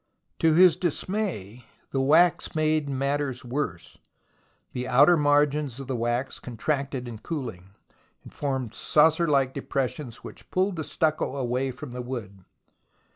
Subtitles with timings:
[0.39, 3.99] To his dismay the wax made matters worse.
[4.71, 7.75] The outer margins of the wax contracted in coohng,
[8.23, 12.43] and formed saucer like depressions which pulled the stucco away from the wood.